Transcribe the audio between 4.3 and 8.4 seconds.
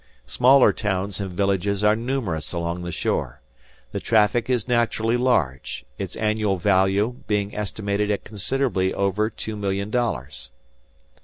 is naturally large, its annual value being estimated at